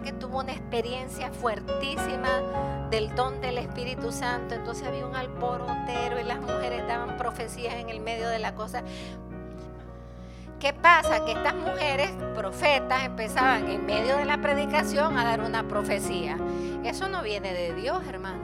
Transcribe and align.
que 0.00 0.12
tuvo 0.12 0.40
una 0.40 0.52
experiencia 0.52 1.30
fuertísima 1.30 2.88
del 2.90 3.14
don 3.14 3.40
del 3.40 3.58
Espíritu 3.58 4.12
Santo. 4.12 4.54
Entonces 4.54 4.86
había 4.86 5.06
un 5.06 5.14
alborotero 5.14 6.20
y 6.20 6.24
las 6.24 6.40
mujeres 6.40 6.86
daban 6.86 7.16
profecías 7.16 7.74
en 7.74 7.88
el 7.88 8.00
medio 8.00 8.28
de 8.28 8.38
la 8.38 8.54
cosa. 8.54 8.82
¿Qué 10.60 10.72
pasa? 10.72 11.24
Que 11.24 11.32
estas 11.32 11.54
mujeres 11.54 12.10
profetas 12.34 13.04
empezaban 13.04 13.68
en 13.68 13.84
medio 13.84 14.16
de 14.16 14.24
la 14.24 14.40
predicación 14.40 15.18
a 15.18 15.24
dar 15.24 15.40
una 15.42 15.68
profecía. 15.68 16.38
Eso 16.82 17.08
no 17.08 17.22
viene 17.22 17.52
de 17.52 17.74
Dios, 17.74 18.02
hermano. 18.06 18.40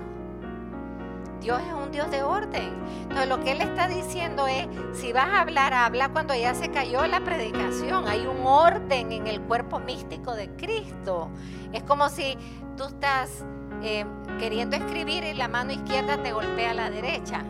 Dios 1.43 1.61
es 1.67 1.75
un 1.75 1.91
Dios 1.91 2.09
de 2.11 2.23
orden. 2.23 2.73
Entonces 3.03 3.29
lo 3.29 3.41
que 3.41 3.51
Él 3.51 3.61
está 3.61 3.89
diciendo 3.89 4.47
es, 4.47 4.69
si 4.93 5.13
vas 5.13 5.27
a 5.27 5.41
hablar, 5.41 5.75
habla 5.75 6.09
cuando 6.11 6.35
ya 6.35 6.55
se 6.55 6.71
cayó 6.71 7.05
la 7.07 7.21
predicación. 7.21 8.07
Hay 8.07 8.27
un 8.27 8.47
orden 8.47 9.11
en 9.11 9.27
el 9.27 9.41
cuerpo 9.41 9.81
místico 9.81 10.35
de 10.35 10.51
Cristo. 10.51 11.31
Es 11.73 11.83
como 11.83 12.09
si 12.09 12.39
tú 12.77 12.85
estás 12.85 13.45
eh, 13.83 14.07
queriendo 14.39 14.77
escribir 14.77 15.25
y 15.25 15.35
la 15.35 15.49
mano 15.49 15.73
izquierda 15.73 16.23
te 16.23 16.33
golpea 16.33 16.75
la 16.75 16.91
derecha. 16.91 17.45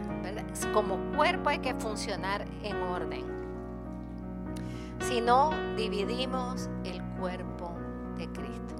Como 0.73 0.97
cuerpo 1.15 1.51
hay 1.51 1.59
que 1.59 1.75
funcionar 1.75 2.47
en 2.63 2.83
orden. 2.83 3.25
Si 5.01 5.21
no, 5.21 5.51
dividimos 5.77 6.71
el 6.85 7.03
cuerpo 7.21 7.75
de 8.17 8.27
Cristo. 8.29 8.75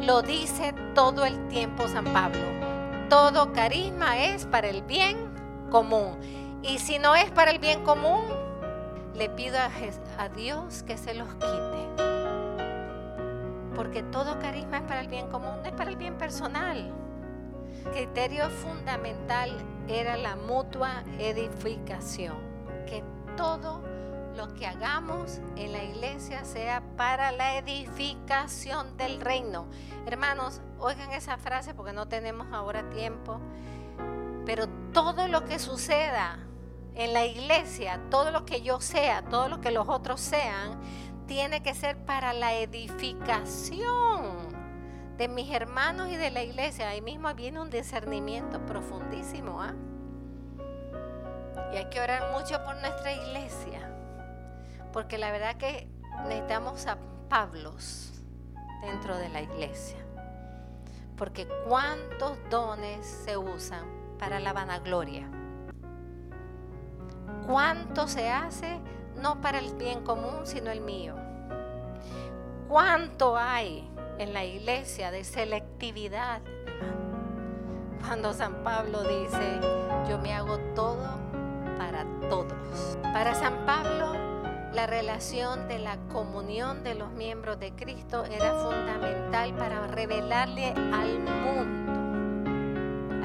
Lo 0.00 0.22
dice 0.22 0.74
todo 0.94 1.24
el 1.24 1.48
tiempo 1.48 1.88
San 1.88 2.04
Pablo 2.04 2.75
todo 3.08 3.52
carisma 3.52 4.18
es 4.24 4.46
para 4.46 4.68
el 4.68 4.82
bien 4.82 5.16
común. 5.70 6.18
Y 6.62 6.78
si 6.78 6.98
no 6.98 7.14
es 7.14 7.30
para 7.30 7.50
el 7.50 7.58
bien 7.58 7.84
común, 7.84 8.22
le 9.14 9.28
pido 9.30 9.56
a, 9.58 10.28
Dios 10.28 10.82
que 10.82 10.96
se 10.96 11.14
los 11.14 11.28
quite. 11.34 12.04
Porque 13.74 14.02
todo 14.02 14.38
carisma 14.38 14.78
es 14.78 14.82
para 14.84 15.00
el 15.00 15.08
bien 15.08 15.28
común, 15.28 15.62
no 15.62 15.68
es 15.68 15.72
para 15.72 15.90
el 15.90 15.96
bien 15.96 16.16
personal. 16.16 16.92
El 17.84 17.92
criterio 17.92 18.50
fundamental 18.50 19.52
era 19.88 20.16
la 20.16 20.34
mutua 20.36 21.04
edificación. 21.18 22.36
Que 22.86 23.04
todo 23.36 23.82
lo 24.36 24.54
que 24.54 24.66
hagamos 24.66 25.40
en 25.56 25.72
la 25.72 25.82
iglesia 25.82 26.44
sea 26.44 26.82
para 26.96 27.32
la 27.32 27.56
edificación 27.56 28.96
del 28.96 29.20
reino. 29.20 29.66
Hermanos, 30.06 30.60
oigan 30.78 31.12
esa 31.12 31.38
frase 31.38 31.74
porque 31.74 31.92
no 31.92 32.06
tenemos 32.06 32.46
ahora 32.52 32.88
tiempo. 32.90 33.40
Pero 34.44 34.68
todo 34.92 35.26
lo 35.26 35.44
que 35.44 35.58
suceda 35.58 36.38
en 36.94 37.12
la 37.12 37.24
iglesia, 37.24 38.00
todo 38.10 38.30
lo 38.30 38.44
que 38.44 38.62
yo 38.62 38.80
sea, 38.80 39.22
todo 39.22 39.48
lo 39.48 39.60
que 39.60 39.70
los 39.70 39.88
otros 39.88 40.20
sean, 40.20 40.78
tiene 41.26 41.62
que 41.62 41.74
ser 41.74 41.96
para 42.04 42.32
la 42.32 42.54
edificación 42.54 44.54
de 45.16 45.28
mis 45.28 45.50
hermanos 45.50 46.08
y 46.10 46.16
de 46.16 46.30
la 46.30 46.42
iglesia. 46.42 46.90
Ahí 46.90 47.00
mismo 47.00 47.32
viene 47.34 47.60
un 47.60 47.70
discernimiento 47.70 48.64
profundísimo. 48.66 49.60
¿ah? 49.60 49.74
Y 51.72 51.76
hay 51.76 51.86
que 51.86 52.00
orar 52.00 52.32
mucho 52.32 52.62
por 52.64 52.76
nuestra 52.76 53.12
iglesia. 53.12 53.95
Porque 54.92 55.18
la 55.18 55.30
verdad 55.30 55.56
que 55.56 55.88
necesitamos 56.24 56.86
a 56.86 56.98
Pablos 57.28 58.12
dentro 58.82 59.16
de 59.16 59.28
la 59.28 59.42
iglesia. 59.42 59.98
Porque 61.16 61.48
cuántos 61.66 62.38
dones 62.50 63.06
se 63.06 63.36
usan 63.36 63.84
para 64.18 64.40
la 64.40 64.52
vanagloria. 64.52 65.28
¿Cuánto 67.46 68.08
se 68.08 68.30
hace 68.30 68.80
no 69.20 69.40
para 69.40 69.58
el 69.58 69.74
bien 69.74 70.04
común, 70.04 70.40
sino 70.44 70.70
el 70.70 70.80
mío? 70.80 71.14
¿Cuánto 72.68 73.36
hay 73.36 73.88
en 74.18 74.32
la 74.32 74.44
iglesia 74.44 75.10
de 75.10 75.24
selectividad? 75.24 76.42
Cuando 78.04 78.32
San 78.32 78.62
Pablo 78.62 79.02
dice, 79.02 79.60
yo 80.08 80.18
me 80.18 80.32
hago 80.32 80.58
todo 80.74 81.18
para 81.78 82.04
todos. 82.28 82.98
Para 83.02 83.34
San 83.34 83.64
Pablo, 83.64 84.35
la 84.76 84.86
relación 84.86 85.68
de 85.68 85.78
la 85.78 85.96
comunión 86.12 86.84
de 86.84 86.94
los 86.94 87.10
miembros 87.12 87.58
de 87.58 87.72
Cristo 87.72 88.26
era 88.26 88.52
fundamental 88.58 89.54
para 89.54 89.86
revelarle 89.86 90.74
al 90.92 91.18
mundo, 91.20 92.46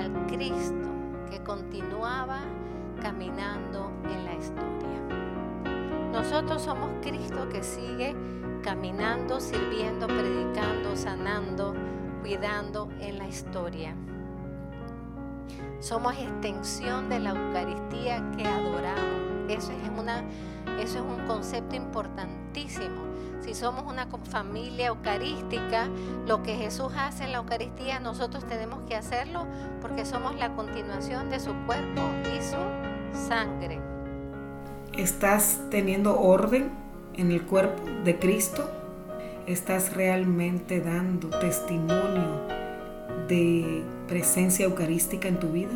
al 0.01 0.27
Cristo 0.27 0.87
que 1.29 1.43
continuaba 1.43 2.39
caminando 3.01 3.91
en 4.05 4.23
la 4.23 4.33
historia. 4.35 5.01
Nosotros 6.13 6.61
somos 6.61 6.89
Cristo 7.01 7.49
que 7.49 7.61
sigue 7.61 8.15
caminando, 8.63 9.41
sirviendo, 9.41 10.07
predicando, 10.07 10.95
sanando, 10.95 11.75
cuidando 12.21 12.87
en 13.01 13.17
la 13.17 13.27
historia. 13.27 13.93
Somos 15.81 16.13
extensión 16.17 17.09
de 17.09 17.19
la 17.19 17.31
Eucaristía 17.31 18.23
que 18.37 18.47
adoramos. 18.47 19.30
Eso 19.49 19.71
es 19.71 19.99
una 19.99 20.23
eso 20.79 20.97
es 20.97 21.03
un 21.03 21.27
concepto 21.27 21.75
importantísimo. 21.75 23.11
Si 23.41 23.55
somos 23.55 23.83
una 23.91 24.07
familia 24.29 24.87
eucarística, 24.87 25.87
lo 26.27 26.43
que 26.43 26.55
Jesús 26.55 26.91
hace 26.95 27.23
en 27.23 27.31
la 27.31 27.39
Eucaristía, 27.39 27.99
nosotros 27.99 28.45
tenemos 28.45 28.81
que 28.87 28.95
hacerlo 28.95 29.47
porque 29.81 30.05
somos 30.05 30.35
la 30.35 30.53
continuación 30.53 31.29
de 31.29 31.39
su 31.39 31.53
cuerpo 31.65 32.01
y 32.35 32.41
su 32.41 33.27
sangre. 33.27 33.79
¿Estás 34.93 35.59
teniendo 35.71 36.19
orden 36.19 36.71
en 37.15 37.31
el 37.31 37.43
cuerpo 37.43 37.83
de 38.03 38.19
Cristo? 38.19 38.69
¿Estás 39.47 39.95
realmente 39.95 40.81
dando 40.81 41.29
testimonio 41.29 42.41
de 43.27 43.83
presencia 44.07 44.65
eucarística 44.65 45.27
en 45.27 45.39
tu 45.39 45.47
vida? 45.47 45.71